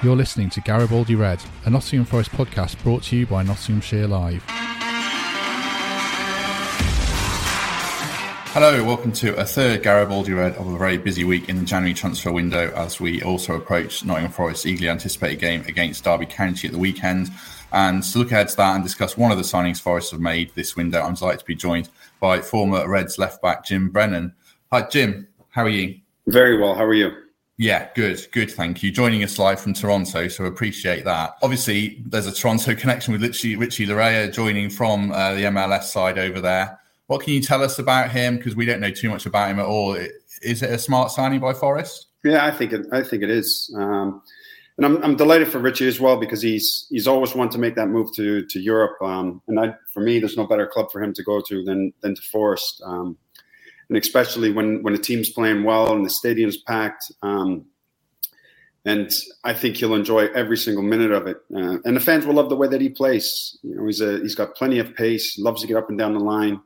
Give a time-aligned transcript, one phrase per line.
[0.00, 4.44] You're listening to Garibaldi Red, a Nottingham Forest podcast brought to you by Nottinghamshire Live.
[8.52, 11.94] Hello, welcome to a third Garibaldi Red of a very busy week in the January
[11.94, 16.72] transfer window as we also approach Nottingham Forest's eagerly anticipated game against Derby County at
[16.72, 17.32] the weekend.
[17.72, 20.54] And to look ahead to that and discuss one of the signings Forest have made
[20.54, 21.88] this window, I'm delighted to be joined
[22.20, 24.32] by former Reds left back Jim Brennan.
[24.70, 25.26] Hi, Jim.
[25.50, 25.98] How are you?
[26.28, 26.76] Very well.
[26.76, 27.10] How are you?
[27.60, 28.52] Yeah, good, good.
[28.52, 28.92] Thank you.
[28.92, 31.34] Joining us live from Toronto, so appreciate that.
[31.42, 36.20] Obviously, there's a Toronto connection with Richie, Richie Laryea joining from uh, the MLS side
[36.20, 36.78] over there.
[37.08, 38.36] What can you tell us about him?
[38.36, 39.94] Because we don't know too much about him at all.
[40.40, 42.06] Is it a smart signing by Forest?
[42.22, 42.86] Yeah, I think it.
[42.92, 43.74] I think it is.
[43.76, 44.22] Um,
[44.76, 47.74] and I'm, I'm delighted for Richie as well because he's he's always wanted to make
[47.74, 49.02] that move to to Europe.
[49.02, 51.92] Um, and I, for me, there's no better club for him to go to than
[52.02, 52.82] than to Forest.
[52.84, 53.16] Um,
[53.88, 57.10] and especially when when a team's playing well and the stadium's packed.
[57.22, 57.66] Um,
[58.84, 59.12] and
[59.44, 61.36] I think he'll enjoy every single minute of it.
[61.54, 63.58] Uh, and the fans will love the way that he plays.
[63.62, 65.38] You know, he's a he's got plenty of pace.
[65.38, 66.60] Loves to get up and down the line.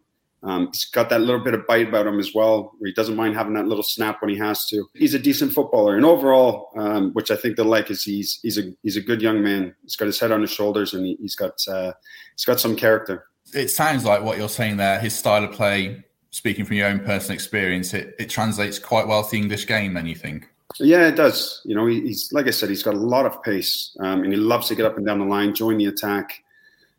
[0.45, 3.15] Um, he's got that little bit of bite about him as well, where he doesn't
[3.15, 4.89] mind having that little snap when he has to.
[4.95, 8.59] He's a decent footballer, and overall, um, which I think they'll like, is he's he's
[8.59, 9.75] a he's a good young man.
[9.83, 11.93] He's got his head on his shoulders, and he, has got uh,
[12.37, 13.27] he's got some character.
[13.55, 14.99] It sounds like what you're saying there.
[14.99, 19.23] His style of play speaking from your own personal experience, it, it translates quite well
[19.23, 20.49] to the English game, then you think?
[20.81, 21.61] Yeah, it does.
[21.65, 24.39] You know, he's like I said, he's got a lot of pace, um, and he
[24.39, 26.43] loves to get up and down the line, join the attack,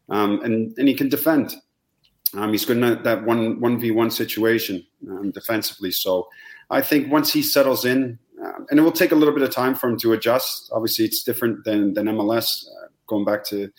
[0.10, 1.56] um, and and he can defend.
[2.36, 5.90] Um, he's good in that one one v one situation um, defensively.
[5.90, 6.28] So,
[6.70, 9.50] I think once he settles in, um, and it will take a little bit of
[9.50, 10.70] time for him to adjust.
[10.72, 12.68] Obviously, it's different than than MLS.
[12.68, 13.72] Uh, going back to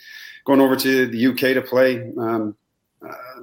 [0.44, 2.12] going over to the UK to play.
[2.19, 2.56] Um,
[3.00, 3.43] uh,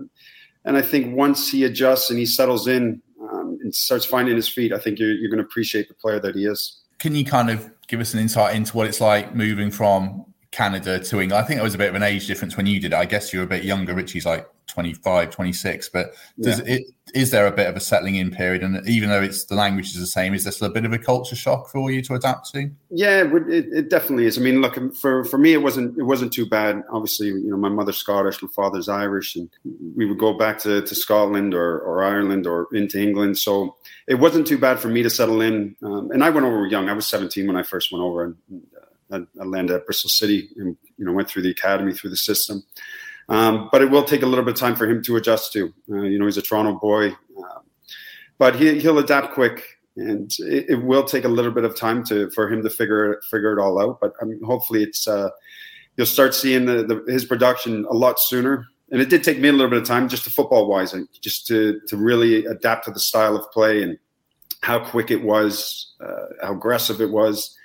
[0.66, 4.48] and I think once he adjusts and he settles in um, and starts finding his
[4.48, 6.80] feet, I think you're, you're going to appreciate the player that he is.
[7.00, 11.00] Can you kind of give us an insight into what it's like moving from Canada
[11.00, 11.44] to England?
[11.44, 12.96] I think it was a bit of an age difference when you did it.
[12.96, 13.96] I guess you were a bit younger.
[13.96, 15.90] Richie's like 25, 26.
[15.90, 16.76] But does yeah.
[16.76, 16.84] it
[17.14, 18.64] is there a bit of a settling in period?
[18.64, 20.94] And even though it's the language is the same, is there still a bit of
[20.94, 22.70] a culture shock for you to adapt to?
[22.90, 24.38] Yeah, it, it definitely is.
[24.38, 26.84] I mean, look for for me, it wasn't it wasn't too bad.
[26.90, 29.50] Obviously, you know, my mother's Scottish, my father's Irish, and
[29.96, 33.38] we would go back to, to Scotland or, or Ireland or into England.
[33.38, 33.76] So
[34.08, 35.76] it wasn't too bad for me to settle in.
[35.84, 36.90] Um, and I went over young.
[36.90, 38.36] I was 17 when I first went over, and
[39.12, 42.18] uh, I landed at Bristol City, and you know, went through the academy through the
[42.18, 42.64] system.
[43.32, 45.74] Um, but it will take a little bit of time for him to adjust to.
[45.90, 47.60] Uh, you know, he's a Toronto boy, uh,
[48.38, 49.64] but he, he'll adapt quick,
[49.96, 53.22] and it, it, will take a little bit of time to for him to figure
[53.32, 54.02] figure it all out.
[54.02, 55.30] But I mean, hopefully, it's uh,
[55.96, 58.66] you'll start seeing the, the, his production a lot sooner.
[58.92, 61.08] And it did take me a little bit of time, just to football wise, and
[61.22, 63.98] just to to really adapt to the style of play and
[64.62, 67.58] how quick it was, uh, how aggressive it was.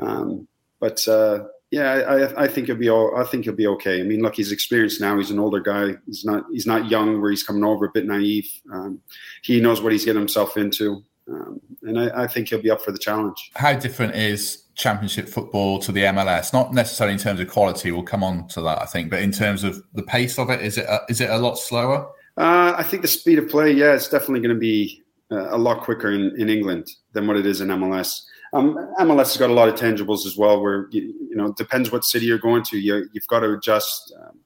[0.00, 0.48] Um,
[0.80, 1.92] but uh, yeah,
[2.36, 3.98] I, I think he'll be all, I think he'll be okay.
[3.98, 5.16] I mean, look, he's experienced now.
[5.16, 5.94] He's an older guy.
[6.04, 8.46] He's not he's not young where he's coming over a bit naive.
[8.70, 9.00] Um,
[9.42, 12.82] he knows what he's getting himself into, um, and I, I, think he'll be up
[12.82, 13.50] for the challenge.
[13.54, 16.52] How different is Championship football to the MLS?
[16.52, 17.90] Not necessarily in terms of quality.
[17.90, 20.60] We'll come on to that, I think, but in terms of the pace of it,
[20.60, 22.06] is it a, is it a lot slower?
[22.36, 25.58] Uh, I think the speed of play, yeah, it's definitely going to be uh, a
[25.58, 28.20] lot quicker in, in England than what it is in MLS.
[28.52, 31.90] Um, MLS has got a lot of tangibles as well, where you, you know depends
[31.90, 32.78] what city you're going to.
[32.78, 34.14] You, have got to adjust.
[34.20, 34.38] Um,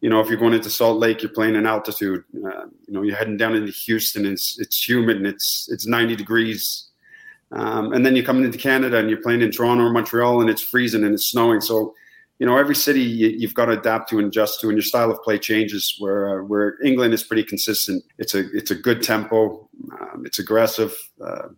[0.00, 2.24] you know, if you're going into Salt Lake, you're playing in altitude.
[2.34, 4.24] Uh, you know, you're heading down into Houston.
[4.24, 6.88] It's it's humid and it's it's 90 degrees.
[7.52, 10.48] Um, and then you're coming into Canada and you're playing in Toronto or Montreal and
[10.48, 11.60] it's freezing and it's snowing.
[11.60, 11.94] So,
[12.38, 14.84] you know, every city you, have got to adapt to and adjust to, and your
[14.84, 15.96] style of play changes.
[15.98, 18.04] Where uh, where England is pretty consistent.
[18.18, 19.68] It's a it's a good tempo.
[20.00, 20.94] Um, it's aggressive.
[21.22, 21.48] Uh,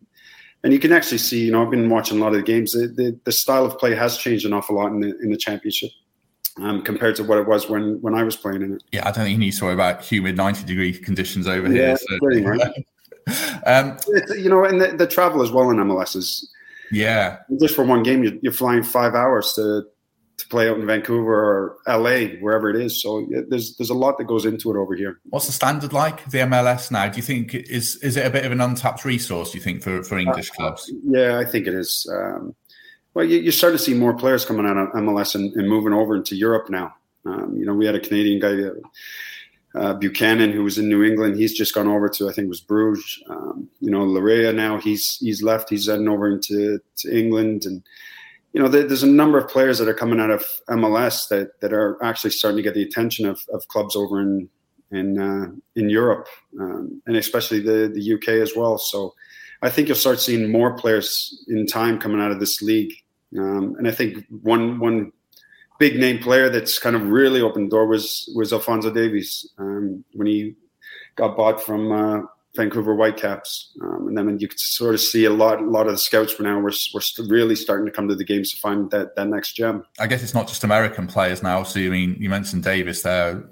[0.65, 2.73] and you can actually see, you know, I've been watching a lot of the games.
[2.73, 5.37] The, the, the style of play has changed an awful lot in the in the
[5.37, 5.91] championship.
[6.59, 8.83] Um, compared to what it was when when I was playing in it.
[8.93, 11.87] Yeah, I don't think you need to worry about humid ninety degree conditions over yeah,
[11.87, 11.97] here.
[11.97, 12.19] So.
[12.19, 12.61] Pretty much.
[13.67, 13.97] um,
[14.37, 16.51] you know, and the, the, travel as well in MLS is.
[16.91, 17.39] Yeah.
[17.59, 19.85] Just for one game, you're, you're flying five hours to
[20.43, 23.01] to play out in Vancouver or LA, wherever it is.
[23.01, 25.21] So there's there's a lot that goes into it over here.
[25.31, 27.09] What's the standard like the MLS now?
[27.09, 29.53] Do you think is is it a bit of an untapped resource?
[29.53, 30.93] Do you think for for English uh, clubs?
[31.05, 32.07] Yeah, I think it is.
[32.13, 32.55] Um,
[33.15, 35.93] well, you, are starting to see more players coming out of MLS and, and moving
[35.93, 36.95] over into Europe now.
[37.25, 38.71] Um, you know, we had a Canadian guy.
[39.75, 42.49] Uh, Buchanan, who was in New England, he's just gone over to I think it
[42.49, 43.23] was Bruges.
[43.31, 45.71] Um, you know, Laryea now he's he's left.
[45.71, 47.83] He's heading over into to England, and
[48.53, 51.73] you know, there's a number of players that are coming out of MLS that, that
[51.73, 54.49] are actually starting to get the attention of, of clubs over in
[54.91, 56.29] in uh, in Europe,
[56.61, 58.77] um, and especially the the UK as well.
[58.77, 59.15] So,
[59.63, 62.93] I think you'll start seeing more players in time coming out of this league.
[63.39, 65.13] Um, and I think one one
[65.79, 70.05] big name player that's kind of really opened the door was was Alphonso Davies um,
[70.13, 70.55] when he
[71.17, 75.33] got bought from uh, Vancouver Whitecaps, um, and then you could sort of see a
[75.33, 76.61] lot, a lot of the scouts for now.
[76.61, 79.85] We're, we're really starting to come to the games to find that that next gem.
[79.99, 81.63] I guess it's not just American players now.
[81.63, 83.43] So you mean you mentioned Davies there.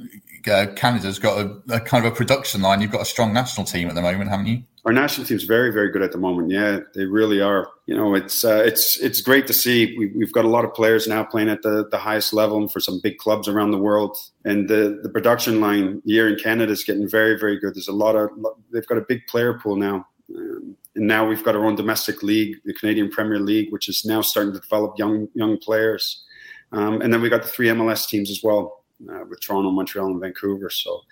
[0.48, 2.80] Uh, Canada's got a, a, kind of a production line.
[2.80, 4.62] You've got a strong national team at the moment, haven't you?
[4.84, 6.50] Our national team's very, very good at the moment.
[6.50, 7.68] Yeah, they really are.
[7.86, 9.96] You know, it's uh, it's it's great to see.
[9.98, 12.80] We, have got a lot of players now playing at the, the highest level for
[12.80, 14.16] some big clubs around the world.
[14.44, 17.74] And the, the production line here in Canada is getting very, very good.
[17.74, 18.30] There's a lot of
[18.72, 20.06] they've got a big player pool now.
[20.34, 24.04] Um, and now we've got our own domestic league, the Canadian Premier League, which is
[24.04, 26.24] now starting to develop young young players.
[26.72, 30.06] Um, and then we got the three MLS teams as well, uh, with Toronto, Montreal,
[30.06, 30.70] and Vancouver.
[30.70, 31.02] So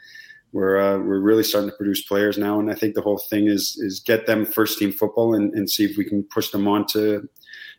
[0.52, 3.49] we're uh, we're really starting to produce players now, and I think the whole thing
[3.49, 6.67] is is get them first team football and, and see if we can push them
[6.67, 7.29] on to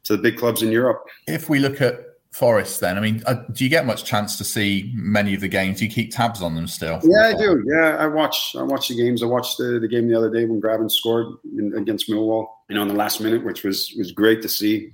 [0.03, 1.03] to the big clubs in Europe.
[1.27, 1.99] If we look at
[2.31, 5.47] Forest, then I mean, uh, do you get much chance to see many of the
[5.47, 5.79] games?
[5.79, 6.99] Do you keep tabs on them still?
[7.03, 7.63] Yeah, I do.
[7.65, 8.55] Yeah, I watch.
[8.55, 9.23] I watch the games.
[9.23, 11.25] I watched the, the game the other day when Grabban scored
[11.57, 12.47] in, against Millwall.
[12.69, 14.91] You know, in the last minute, which was was great to see.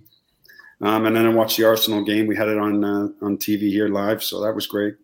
[0.81, 2.25] Um, and then I watched the Arsenal game.
[2.25, 4.95] We had it on uh, on TV here live, so that was great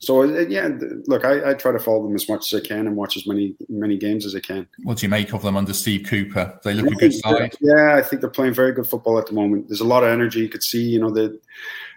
[0.00, 0.70] so uh, yeah,
[1.06, 3.26] look, I, I, try to follow them as much as I can and watch as
[3.26, 4.66] many many games as I can.
[4.82, 6.58] What do you make of them under Steve Cooper?
[6.64, 7.54] They look a good side.
[7.60, 9.68] Yeah, I think they're playing very good football at the moment.
[9.68, 10.40] There's a lot of energy.
[10.40, 11.38] You could see, you know, that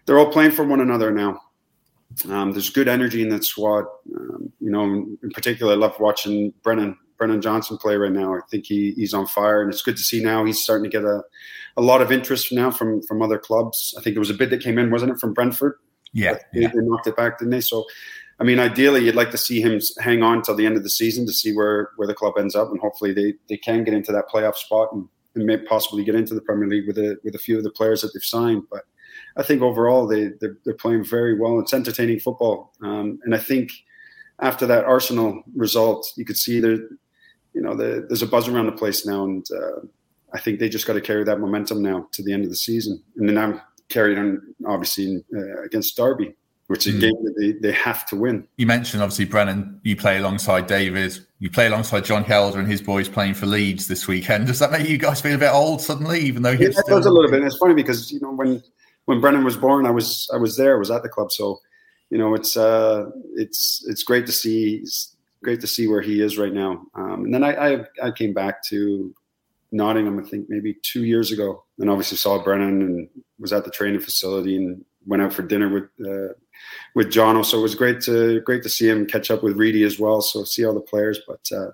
[0.06, 1.42] they're all playing for one another now.
[2.30, 3.86] Um, there's good energy in that squad.
[4.16, 8.36] Um, you know, in particular, I love watching Brennan Brennan Johnson play right now.
[8.36, 10.90] I think he, he's on fire, and it's good to see now he's starting to
[10.90, 11.24] get a,
[11.78, 13.96] a lot of interest now from from other clubs.
[13.98, 15.78] I think there was a bid that came in, wasn't it, from Brentford?
[16.14, 16.68] Yeah, they, yeah.
[16.70, 17.62] they knocked it back, didn't they?
[17.62, 17.86] So,
[18.40, 20.90] I mean, ideally, you'd like to see him hang on till the end of the
[20.90, 23.94] season to see where where the club ends up, and hopefully they they can get
[23.94, 27.18] into that playoff spot and, and may possibly get into the Premier League with a
[27.24, 28.64] with a few of the players that they've signed.
[28.70, 28.84] But
[29.38, 31.60] I think overall they they're, they're playing very well.
[31.60, 33.72] It's entertaining football, um, and I think
[34.40, 36.78] after that Arsenal result, you could see there,
[37.54, 39.80] you know, the, there's a buzz around the place now, and uh,
[40.34, 42.56] I think they just got to carry that momentum now to the end of the
[42.56, 43.02] season.
[43.16, 43.62] And then I'm
[43.94, 46.34] carried on obviously uh, against Derby,
[46.68, 47.02] which is a mm.
[47.02, 48.48] game that they, they have to win.
[48.58, 52.82] You mentioned obviously Brennan, you play alongside David, you play alongside Jon Hjelde and his
[52.82, 54.48] boys playing for Leeds this weekend.
[54.48, 56.98] Does that make you guys feel a bit old suddenly, even though yeah, still...
[56.98, 57.40] does a little bit.
[57.40, 58.62] And it's funny because you know when
[59.06, 61.60] when Brennan was born, I was I was there, I was at the club, so
[62.10, 64.78] you know it's uh it's it's great to see.
[64.78, 66.86] It's great to see where he is right now.
[66.96, 69.14] Um, and then I, I I came back to
[69.74, 73.10] Nottingham, I think maybe two years ago, and obviously saw Brennan and
[73.44, 76.34] was at the training facility and went out for dinner with uh,
[76.96, 77.44] with John.
[77.44, 80.22] So it was great to great to see him catch up with Reidy as well.
[80.22, 81.72] So see all the players, but uh,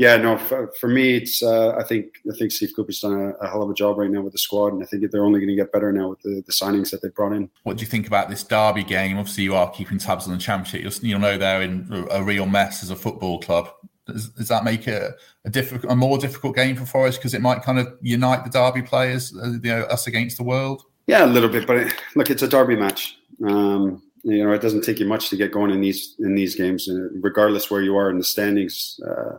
[0.00, 3.44] yeah, no, for, for me, it's uh, I think I think Steve Cooper's done a,
[3.44, 5.40] a, hell of a job right now with the squad, and I think they're only
[5.40, 7.50] going to get better now with the, the signings that they've brought in.
[7.64, 9.18] What do you think about this Derby game?
[9.18, 10.82] Obviously, you are keeping tabs on the championship.
[10.82, 13.70] You'll, you'll know they're in a real mess as a football club.
[14.06, 15.12] Does, does that make it
[15.44, 18.50] a, difficult, a more difficult game for Forest because it might kind of unite the
[18.50, 20.82] Derby players, uh, you know, us against the world?
[21.06, 23.18] Yeah, a little bit, but it, look, it's a Derby match.
[23.44, 26.54] Um, you know, it doesn't take you much to get going in these in these
[26.54, 29.00] games, uh, regardless where you are in the standings.
[29.06, 29.38] Uh,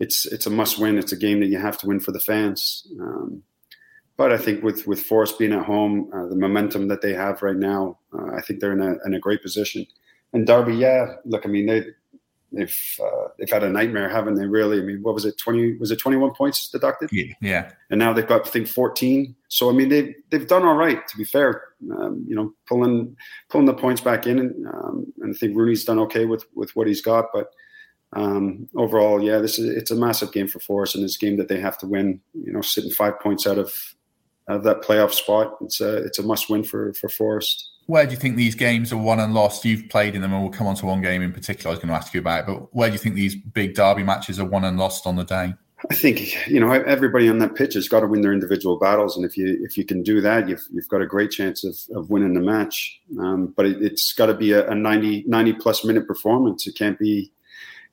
[0.00, 0.98] it's it's a must win.
[0.98, 2.86] It's a game that you have to win for the fans.
[3.00, 3.42] Um,
[4.16, 7.42] but I think with with Forest being at home, uh, the momentum that they have
[7.42, 9.86] right now, uh, I think they're in a in a great position.
[10.32, 11.86] And Derby, yeah, look, I mean they
[12.54, 14.46] they've uh, they've had a nightmare, haven't they?
[14.46, 14.78] Really?
[14.78, 15.38] I mean, what was it?
[15.38, 15.76] Twenty?
[15.78, 17.10] Was it twenty one points deducted?
[17.40, 17.70] Yeah.
[17.90, 19.34] And now they've got I think fourteen.
[19.48, 21.06] So I mean, they've they've done all right.
[21.08, 23.16] To be fair, um, you know, pulling
[23.50, 26.74] pulling the points back in, and, um, and I think Rooney's done okay with with
[26.76, 27.26] what he's got.
[27.32, 27.48] But
[28.14, 31.36] um, overall, yeah, this is it's a massive game for Forest, and it's a game
[31.36, 32.20] that they have to win.
[32.32, 33.74] You know, sitting five points out of,
[34.48, 37.70] out of that playoff spot, it's a it's a must win for for Forest.
[37.86, 39.64] Where do you think these games are won and lost?
[39.64, 41.68] You've played in them, and we'll come on to one game in particular.
[41.68, 44.02] I was going to ask you about, but where do you think these big derby
[44.02, 45.54] matches are won and lost on the day?
[45.90, 49.16] I think you know everybody on that pitch has got to win their individual battles,
[49.16, 51.76] and if you if you can do that, you've you've got a great chance of,
[51.94, 53.00] of winning the match.
[53.20, 56.66] Um, but it, has got to be a, a 90, 90 plus minute performance.
[56.66, 57.30] It can't be,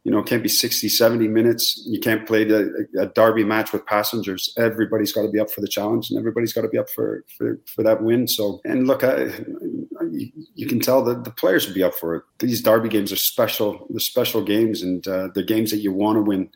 [0.03, 1.84] you know, it can't be 60, 70 minutes.
[1.86, 4.51] You can't play the, a derby match with passengers.
[4.58, 7.24] Everybody's got to be up for the challenge, and everybody's got to be up for
[7.38, 8.27] for, for that win.
[8.27, 9.29] So, and look, I,
[10.55, 12.24] you, can tell that the players will be up for it.
[12.39, 13.86] These derby games are special.
[13.91, 16.50] They're special games, and uh, they're games that you want to win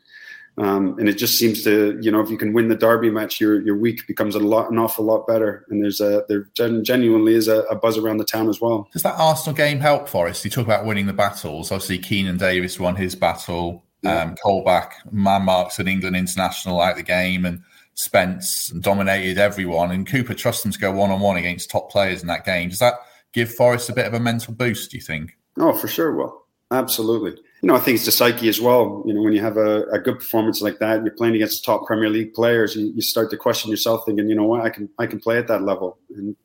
[0.58, 3.42] um, and it just seems to, you know, if you can win the derby match,
[3.42, 5.66] your your week becomes a lot, an awful lot better.
[5.70, 8.88] And there's a there genuinely is a, a buzz around the town as well.
[8.94, 10.46] Does that Arsenal game help Forest?
[10.46, 11.72] You talk about winning the battles.
[11.72, 13.84] Obviously, Keinan Davis won his battle.
[14.02, 14.22] Yeah.
[14.22, 17.62] Um, Colback, man marks an England international out the game, and
[17.96, 19.92] Spence dominated everyone.
[19.92, 22.70] And Cooper trusts them to go one on one against top players in that game.
[22.70, 22.94] Does that
[23.34, 24.92] give Forest a bit of a mental boost?
[24.92, 25.36] Do you think?
[25.60, 26.16] Oh, for sure.
[26.16, 29.02] Well, absolutely you know, I think it's the psyche as well.
[29.08, 31.88] You know, when you have a, a good performance like that, you're playing against top
[31.88, 34.88] Premier League players, you, you, start to question yourself, thinking, you know what, I can
[35.00, 36.36] I can play at that level, and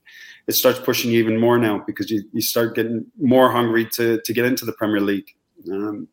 [0.46, 4.22] it starts pushing you even more now because you, you start getting more hungry to
[4.22, 5.30] to get into the Premier League.
[5.70, 6.08] Um,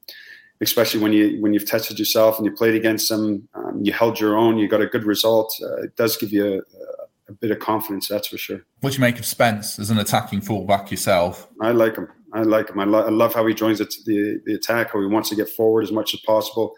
[0.59, 4.19] especially when you when you've tested yourself and you played against them, um, you held
[4.19, 5.55] your own, you got a good result.
[5.63, 8.59] Uh, it does give you a, a, bit of confidence, that's for sure.
[8.81, 11.47] What do you make of Spence as an attacking fullback yourself?
[11.61, 12.09] I like him.
[12.37, 12.79] I like him.
[12.79, 15.35] I, lo- I love how he joins the, the, the attack, how he wants to
[15.35, 16.73] get forward as much as possible,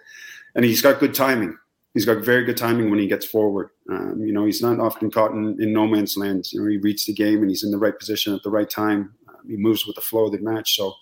[0.56, 1.58] and he's got good timing.
[1.94, 3.72] He's got very good timing when he gets forward.
[3.90, 6.46] Um, you know, he's not often caught in, in no man's land.
[6.52, 8.70] You know, he reads the game and he's in the right position at the right
[8.70, 9.14] time.
[9.28, 10.76] Um, he moves with the flow of the match.
[10.76, 10.94] So,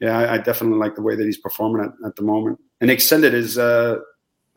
[0.00, 2.58] yeah, I, I, definitely like the way that he's performing at, at the moment.
[2.80, 3.98] And extended his uh,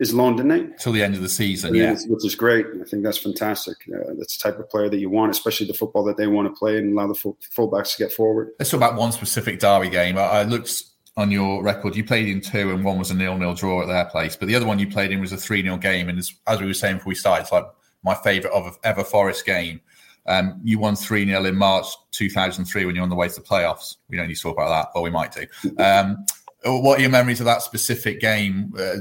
[0.00, 0.76] is loan, didn't they?
[0.78, 1.94] Till the end of the season, yeah.
[2.08, 2.66] Which is great.
[2.80, 3.76] I think that's fantastic.
[3.94, 6.48] Uh, that's the type of player that you want, especially the football that they want
[6.48, 8.50] to play and allow the full, fullbacks to get forward.
[8.58, 10.16] Let's talk about one specific Derby game.
[10.16, 10.84] I, I looked
[11.18, 14.06] on your record, you played in two, and one was a nil-nil draw at their
[14.06, 14.36] place.
[14.36, 16.08] But the other one you played in was a three-nil game.
[16.08, 17.66] And as, as we were saying before we started, it's like
[18.02, 19.80] my favourite of ever Forest game.
[20.26, 23.40] Um, you won 3 0 in March 2003 when you're on the way to the
[23.40, 23.96] playoffs.
[24.08, 25.46] We don't need to talk about that, but we might do.
[25.78, 26.24] Um,
[26.62, 28.74] what are your memories of that specific game?
[28.78, 28.96] Uh,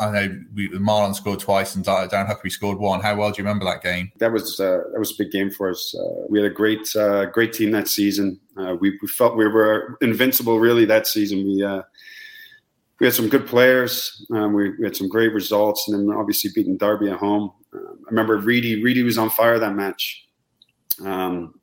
[0.00, 3.00] I know we, Marlon scored twice and Darren Huckerby scored one.
[3.00, 4.10] How well do you remember that game?
[4.18, 5.94] That was uh, that was a big game for us.
[5.94, 8.40] Uh, we had a great uh, great team that season.
[8.56, 11.44] Uh, we, we, felt we were invincible really that season.
[11.44, 11.82] We uh,
[12.98, 14.26] we had some good players.
[14.32, 17.52] Um, we, we, had some great results, and then obviously beating Derby at home.
[17.74, 18.82] Um, I remember Reidy.
[18.82, 20.26] Reidy was on fire that match.
[21.04, 21.60] Um,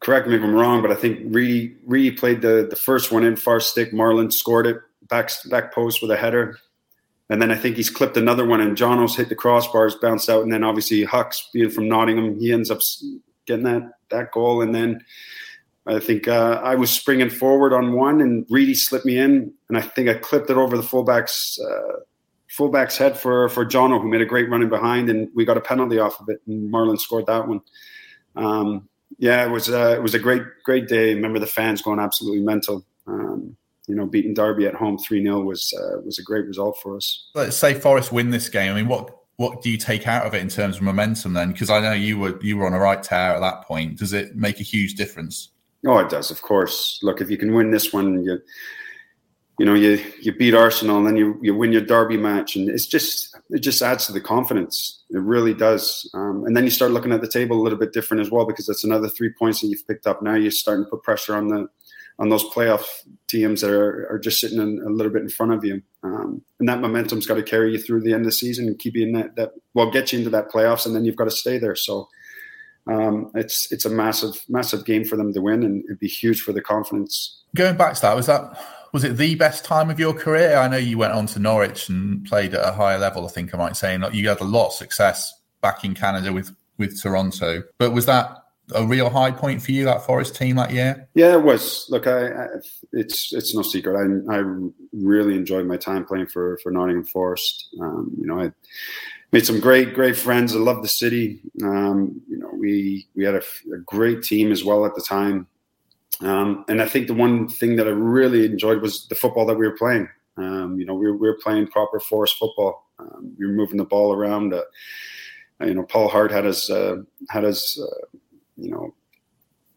[0.00, 3.24] correct me if I'm wrong, but I think Reidy Reidy played the the first one
[3.24, 3.92] in far stick.
[3.92, 6.56] Marlon scored it back back post with a header.
[7.32, 10.42] And then I think he's clipped another one, and Jono's hit the crossbars, bounced out,
[10.42, 12.80] and then obviously Hucks, being from Nottingham, he ends up
[13.46, 14.60] getting that that goal.
[14.60, 15.02] And then
[15.86, 19.78] I think uh, I was springing forward on one, and Reidy slipped me in, and
[19.78, 22.00] I think I clipped it over the fullback's uh,
[22.50, 25.62] fullback's head for for Jono, who made a great running behind, and we got a
[25.62, 27.62] penalty off of it, and Marlon scored that one.
[28.36, 31.14] Um, yeah, it was uh, it was a great great day.
[31.14, 32.84] Remember the fans going absolutely mental.
[33.88, 36.96] You know, beating Derby at home three 0 was uh, was a great result for
[36.96, 37.30] us.
[37.34, 38.72] Let's say Forest win this game.
[38.72, 41.52] I mean, what what do you take out of it in terms of momentum then?
[41.52, 43.98] Because I know you were you were on a right tear at that point.
[43.98, 45.50] Does it make a huge difference?
[45.86, 46.30] Oh, it does.
[46.30, 47.00] Of course.
[47.02, 48.38] Look, if you can win this one, you
[49.58, 52.68] you know you you beat Arsenal and then you you win your Derby match, and
[52.68, 55.02] it's just it just adds to the confidence.
[55.10, 56.08] It really does.
[56.14, 58.46] Um, and then you start looking at the table a little bit different as well
[58.46, 60.22] because that's another three points that you've picked up.
[60.22, 61.68] Now you're starting to put pressure on the
[62.18, 62.84] on those playoff
[63.28, 65.82] teams that are, are just sitting in, a little bit in front of you.
[66.02, 68.78] Um, and that momentum's got to carry you through the end of the season and
[68.78, 71.24] keep you in that, that well, get you into that playoffs, and then you've got
[71.24, 71.76] to stay there.
[71.76, 72.08] So
[72.86, 76.42] um, it's it's a massive massive game for them to win, and it'd be huge
[76.42, 77.42] for the confidence.
[77.54, 78.58] Going back to that, was that
[78.92, 80.56] was it the best time of your career?
[80.56, 83.24] I know you went on to Norwich and played at a higher level.
[83.24, 86.54] I think I might say, you had a lot of success back in Canada with
[86.76, 87.62] with Toronto.
[87.78, 88.41] But was that
[88.74, 91.08] a real high point for you that Forest team that year?
[91.14, 91.86] Yeah, it was.
[91.88, 92.46] Look, I, I
[92.92, 93.96] it's it's no secret.
[93.96, 94.42] I I
[94.92, 97.68] really enjoyed my time playing for for Nottingham Forest.
[97.80, 98.52] Um, you know, I
[99.32, 100.54] made some great great friends.
[100.54, 101.40] I love the city.
[101.62, 103.42] Um, you know, we we had a,
[103.74, 105.46] a, great team as well at the time.
[106.20, 109.56] Um, and I think the one thing that I really enjoyed was the football that
[109.56, 110.08] we were playing.
[110.36, 112.86] Um, you know, we were, we were playing proper Forest football.
[112.98, 114.54] Um, we were moving the ball around.
[114.54, 114.62] Uh,
[115.60, 116.96] you know, Paul Hart had his uh,
[117.28, 118.18] had his uh,
[118.56, 118.94] you know,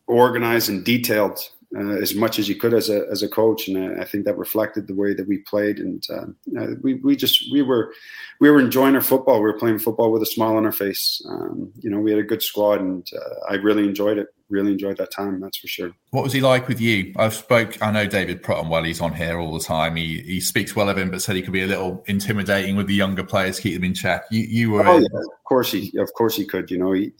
[0.08, 1.40] organized and detailed.
[1.76, 4.26] uh, as much as you could as a as a coach, and I, I think
[4.26, 5.80] that reflected the way that we played.
[5.80, 7.92] And uh, we we just we were
[8.40, 9.36] we were enjoying our football.
[9.36, 11.22] We were playing football with a smile on our face.
[11.30, 14.28] Um, you know, we had a good squad, and uh, I really enjoyed it.
[14.50, 15.42] Really enjoyed that time.
[15.42, 15.92] That's for sure.
[16.12, 17.14] What was he like with you?
[17.18, 17.82] I've spoke.
[17.82, 18.84] I know David Prutton well.
[18.84, 19.96] He's on here all the time.
[19.96, 22.88] He he speaks well of him, but said he could be a little intimidating with
[22.88, 24.26] the younger players, keep them in check.
[24.32, 24.88] You you were.
[24.88, 26.72] Oh, yeah, of course he of course he could.
[26.72, 27.12] You know he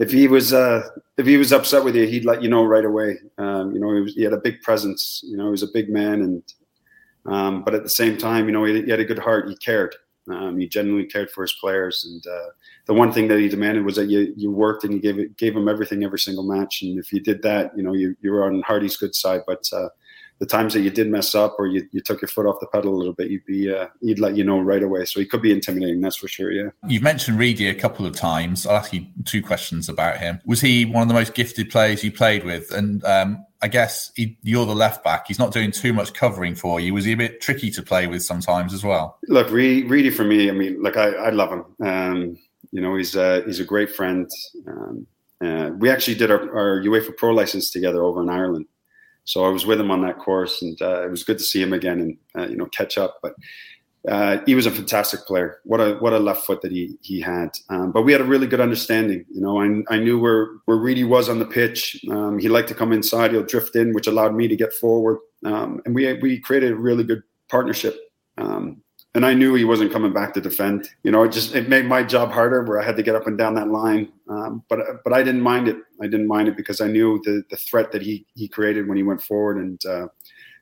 [0.00, 0.88] if he was uh,
[1.18, 3.18] if he was upset with you, he'd let you know right away.
[3.36, 5.20] Um, you know, he, was, he, had a big presence.
[5.22, 6.42] You know, he was a big man, and
[7.26, 9.48] um, but at the same time, you know, he, he had a good heart.
[9.48, 9.94] He cared.
[10.30, 12.50] Um, he genuinely cared for his players, and uh,
[12.86, 15.36] the one thing that he demanded was that you you worked and you gave it,
[15.36, 16.80] gave him everything every single match.
[16.80, 19.42] And if you did that, you know, you you were on Harty's good side.
[19.46, 19.90] But uh,
[20.40, 22.66] the times that you did mess up or you, you took your foot off the
[22.66, 25.04] pedal a little bit, you'd be uh, he'd let you know right away.
[25.04, 26.50] So he could be intimidating, that's for sure.
[26.50, 26.70] Yeah.
[26.88, 28.66] You've mentioned Reidy a couple of times.
[28.66, 30.40] I'll ask you two questions about him.
[30.46, 32.72] Was he one of the most gifted players you played with?
[32.72, 35.26] And um, I guess he, you're the left back.
[35.28, 36.94] He's not doing too much covering for you.
[36.94, 39.18] Was he a bit tricky to play with sometimes as well?
[39.28, 40.48] Look, Reidy for me.
[40.48, 41.86] I mean, look, I, I love him.
[41.86, 42.38] Um,
[42.72, 44.30] you know, he's uh, he's a great friend.
[44.66, 45.06] Um,
[45.44, 48.66] uh, we actually did our, our UEFA Pro license together over in Ireland.
[49.30, 51.62] So I was with him on that course, and uh, it was good to see
[51.62, 53.20] him again and uh, you know catch up.
[53.22, 53.34] But
[54.08, 55.60] uh, he was a fantastic player.
[55.62, 57.50] What a what a left foot that he he had.
[57.68, 59.24] Um, but we had a really good understanding.
[59.32, 62.04] You know, I, I knew where where Reidy was on the pitch.
[62.10, 63.30] Um, he liked to come inside.
[63.30, 65.18] He'll drift in, which allowed me to get forward.
[65.44, 68.00] Um, and we we created a really good partnership.
[69.14, 70.88] And I knew he wasn't coming back to defend.
[71.02, 73.26] You know, it just it made my job harder where I had to get up
[73.26, 74.12] and down that line.
[74.28, 75.78] Um, but but I didn't mind it.
[76.00, 78.96] I didn't mind it because I knew the the threat that he he created when
[78.96, 80.06] he went forward, and uh,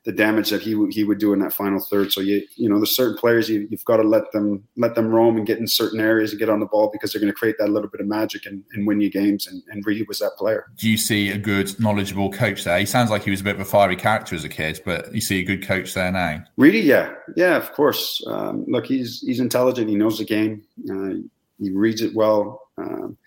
[0.05, 2.11] the damage that he he would do in that final third.
[2.11, 5.09] So you you know, there's certain players you, you've got to let them let them
[5.09, 7.37] roam and get in certain areas and get on the ball because they're going to
[7.37, 9.47] create that little bit of magic and, and win you games.
[9.47, 10.65] And, and Reidy was that player.
[10.77, 12.79] Do you see a good, knowledgeable coach there?
[12.79, 15.13] He sounds like he was a bit of a fiery character as a kid, but
[15.13, 16.43] you see a good coach there now.
[16.57, 18.23] Reidy, yeah, yeah, of course.
[18.27, 19.89] Um, look, he's he's intelligent.
[19.89, 20.63] He knows the game.
[20.89, 21.21] Uh,
[21.59, 22.61] he reads it well.
[22.77, 23.17] Um,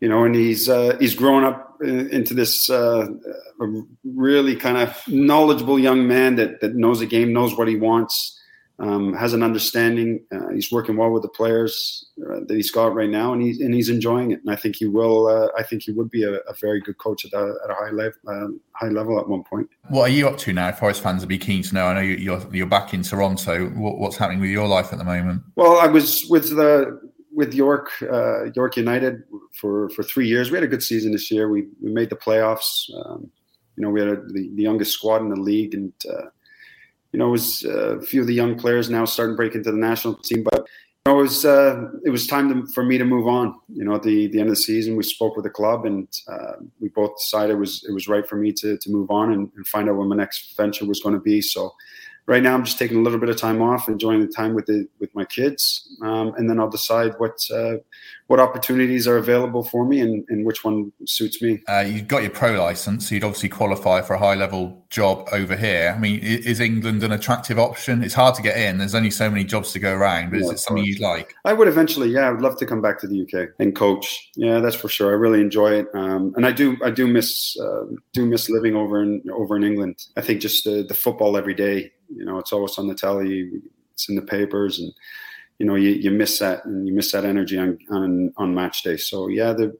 [0.00, 3.06] you know, and he's uh, he's grown up into this uh,
[4.04, 8.40] really kind of knowledgeable young man that that knows the game, knows what he wants,
[8.78, 10.20] um, has an understanding.
[10.32, 13.60] Uh, he's working well with the players uh, that he's got right now, and he's
[13.60, 14.40] and he's enjoying it.
[14.40, 15.28] And I think he will.
[15.28, 17.74] Uh, I think he would be a, a very good coach at a, at a
[17.74, 18.18] high level.
[18.26, 19.68] Uh, high level at one point.
[19.88, 20.72] What are you up to now?
[20.72, 21.86] Forest fans would be keen to know.
[21.86, 23.68] I know you're you're back in Toronto.
[23.70, 25.42] What, what's happening with your life at the moment?
[25.54, 27.00] Well, I was with the
[27.34, 29.24] with York uh, York United
[29.60, 30.50] for for three years.
[30.50, 31.48] We had a good season this year.
[31.48, 32.88] We we made the playoffs.
[33.04, 33.30] Um,
[33.76, 36.26] you know, we had a, the, the youngest squad in the league, and uh,
[37.12, 39.54] you know, it was uh, a few of the young players now starting to break
[39.54, 40.44] into the national team.
[40.44, 40.66] But
[41.06, 43.54] you know, it was uh, it was time to, for me to move on.
[43.68, 46.08] You know, at the, the end of the season, we spoke with the club, and
[46.28, 49.32] uh, we both decided it was it was right for me to to move on
[49.32, 51.40] and, and find out what my next venture was going to be.
[51.40, 51.74] So
[52.26, 54.66] right now I'm just taking a little bit of time off, enjoying the time with
[54.66, 57.76] the with my kids, um, and then I'll decide what uh,
[58.26, 61.62] what opportunities are available for me and, and which one suits me.
[61.68, 65.28] Uh, you've got your pro license, so you'd obviously qualify for a high level job
[65.32, 65.92] over here.
[65.94, 68.02] I mean, is England an attractive option?
[68.02, 68.78] It's hard to get in.
[68.78, 71.34] There's only so many jobs to go around, but yeah, is it something you'd like?
[71.44, 72.08] I would eventually.
[72.08, 74.30] Yeah, I would love to come back to the UK and coach.
[74.36, 75.10] Yeah, that's for sure.
[75.10, 76.76] I really enjoy it, um, and I do.
[76.82, 80.06] I do miss uh, do miss living over in over in England.
[80.16, 83.50] I think just the, the football every day you know, it's always on the telly,
[83.92, 84.92] it's in the papers, and
[85.58, 88.82] you know, you, you miss that and you miss that energy on on on match
[88.82, 88.96] day.
[88.96, 89.76] So yeah, the,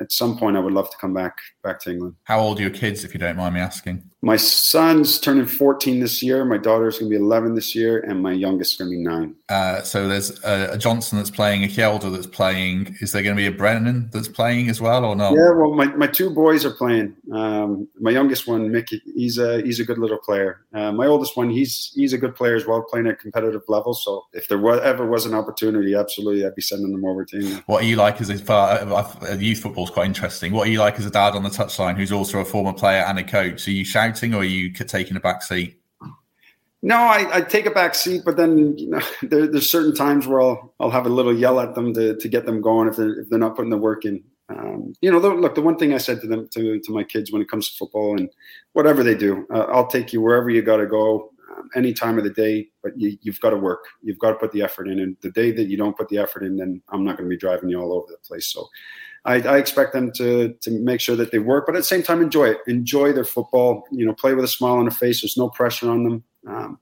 [0.00, 2.14] at some point I would love to come back back to England.
[2.24, 4.02] How old are your kids, if you don't mind me asking?
[4.22, 6.44] My son's turning 14 this year.
[6.44, 9.02] My daughter's going to be 11 this year, and my youngest is going to be
[9.02, 9.36] nine.
[9.48, 12.96] Uh, so there's a, a, Johnson that's playing, a Hjelde that's playing.
[13.00, 15.32] Is there going to be a Brennan that's playing as well, or not?
[15.32, 17.14] Yeah, well, my, my two boys are playing.
[17.32, 20.60] Um, my youngest one, Mickey, he's a he's a good little player.
[20.74, 23.94] Uh, my oldest one, he's he's a good player as well, playing at competitive level.
[23.94, 27.40] So if there was, ever was an opportunity, absolutely, I'd be sending them over to
[27.40, 27.62] him.
[27.66, 30.52] What are you like as a uh, youth football is quite interesting.
[30.52, 33.02] What are you like as a dad on the touchline who's also a former player
[33.02, 33.66] and a coach?
[33.66, 35.80] Are you shouting or are you taking a back seat?
[36.82, 40.26] No, I, I take a back seat, but then you know there, there's certain times
[40.26, 42.96] where I'll I'll have a little yell at them to, to get them going if
[42.96, 44.22] they're if they're not putting the work in.
[44.48, 47.32] Um, you know, look, the one thing I said to them to to my kids
[47.32, 48.28] when it comes to football and
[48.74, 52.18] whatever they do, uh, I'll take you wherever you got to go, um, any time
[52.18, 52.68] of the day.
[52.82, 53.84] But you, you've got to work.
[54.02, 55.00] You've got to put the effort in.
[55.00, 57.34] And the day that you don't put the effort in, then I'm not going to
[57.34, 58.46] be driving you all over the place.
[58.46, 58.68] So
[59.26, 62.02] I, I, expect them to to make sure that they work, but at the same
[62.02, 62.58] time enjoy it.
[62.66, 63.84] Enjoy their football.
[63.90, 65.22] You know, play with a smile on their face.
[65.22, 66.24] There's no pressure on them.
[66.46, 66.78] Um,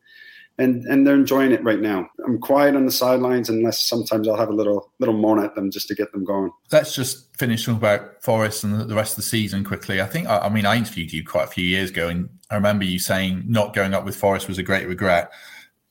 [0.58, 2.08] and and they're enjoying it right now.
[2.24, 5.70] I'm quiet on the sidelines unless sometimes I'll have a little little moan at them
[5.70, 6.52] just to get them going.
[6.70, 10.00] Let's just finish talking about Forest and the rest of the season quickly.
[10.00, 12.84] I think I mean I interviewed you quite a few years ago, and I remember
[12.84, 15.32] you saying not going up with Forest was a great regret.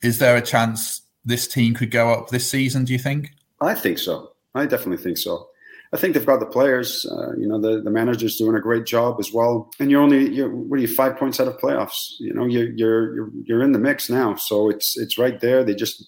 [0.02, 2.84] Is there a chance this team could go up this season?
[2.84, 3.32] Do you think?
[3.60, 4.32] I think so.
[4.54, 5.48] I definitely think so.
[5.94, 7.06] I think they've got the players.
[7.08, 9.70] Uh, you know, the, the manager's doing a great job as well.
[9.78, 12.14] And you're only you're what are you five points out of playoffs?
[12.18, 15.62] You know, you're you're you're, in the mix now, so it's it's right there.
[15.62, 16.04] They just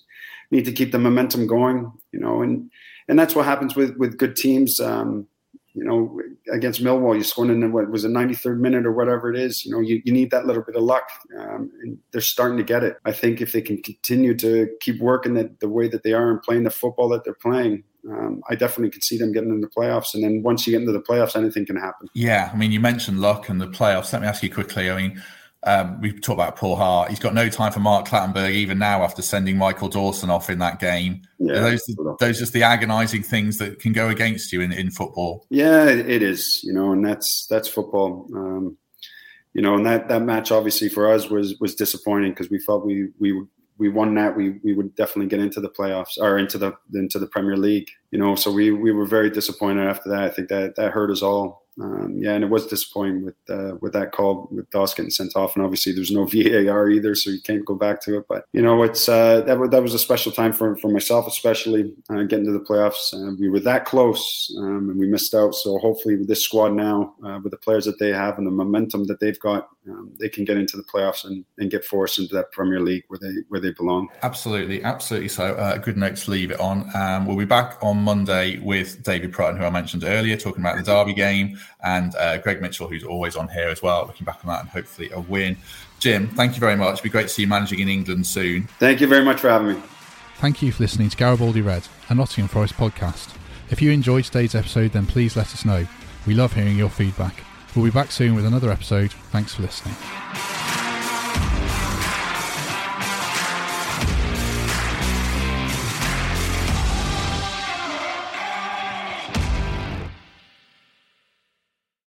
[0.50, 1.92] need to keep the momentum going.
[2.10, 2.68] You know, and
[3.08, 4.80] and that's what happens with with good teams.
[4.80, 5.28] Um,
[5.72, 6.18] you know,
[6.52, 9.64] against Millwall, you're scoring in the, what was a 93rd minute or whatever it is.
[9.64, 11.06] You know, you, you need that little bit of luck,
[11.38, 12.96] um, and they're starting to get it.
[13.04, 16.30] I think if they can continue to keep working the, the way that they are
[16.30, 19.66] and playing the football that they're playing, um, I definitely could see them getting into
[19.66, 20.14] the playoffs.
[20.14, 22.08] And then once you get into the playoffs, anything can happen.
[22.14, 24.12] Yeah, I mean, you mentioned luck and the playoffs.
[24.12, 24.90] Let me ask you quickly.
[24.90, 25.22] I mean,
[25.64, 27.10] um, we talked about Paul Hart.
[27.10, 30.58] He's got no time for Mark Clattenburg even now after sending Michael Dawson off in
[30.60, 31.22] that game.
[31.38, 31.82] Yeah, those
[32.20, 35.46] those just the agonising things that can go against you in, in football.
[35.50, 36.60] Yeah, it is.
[36.62, 38.28] You know, and that's that's football.
[38.32, 38.78] Um,
[39.54, 42.86] you know, and that that match obviously for us was was disappointing because we felt
[42.86, 43.42] we we
[43.78, 47.18] we won that, we we would definitely get into the playoffs or into the into
[47.18, 47.90] the Premier League.
[48.10, 50.24] You know, so we we were very disappointed after that.
[50.24, 51.66] I think that that hurt us all.
[51.78, 55.36] Um, yeah, and it was disappointing with uh, with that call with Doss getting sent
[55.36, 58.24] off, and obviously there's no VAR either, so you can't go back to it.
[58.28, 61.92] But you know, it's uh, that that was a special time for for myself, especially
[62.08, 63.12] uh, getting to the playoffs.
[63.38, 65.54] we were that close, um, and we missed out.
[65.54, 68.52] So hopefully, with this squad now, uh, with the players that they have and the
[68.52, 72.18] momentum that they've got, um, they can get into the playoffs and, and get Forest
[72.18, 74.08] into that Premier League where they where they belong.
[74.22, 75.28] Absolutely, absolutely.
[75.28, 76.90] So uh, good note to leave it on.
[76.94, 80.76] Um, we'll be back on Monday with David Prutton, who I mentioned earlier, talking about
[80.76, 84.38] the Derby game and uh, Greg Mitchell, who's always on here as well, looking back
[84.44, 85.56] on that and hopefully a win.
[85.98, 86.94] Jim, thank you very much.
[86.94, 88.64] It'd be great to see you managing in England soon.
[88.78, 89.82] Thank you very much for having me.
[90.36, 93.34] Thank you for listening to Garibaldi Red, a Nottingham Forest podcast.
[93.70, 95.86] If you enjoyed today's episode, then please let us know.
[96.26, 97.34] We love hearing your feedback.
[97.76, 99.12] We'll be back soon with another episode.
[99.30, 100.55] Thanks for listening.